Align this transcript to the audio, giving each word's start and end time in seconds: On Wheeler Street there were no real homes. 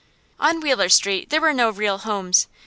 On 0.39 0.61
Wheeler 0.61 0.89
Street 0.89 1.29
there 1.29 1.39
were 1.41 1.53
no 1.53 1.69
real 1.69 1.99
homes. 1.99 2.47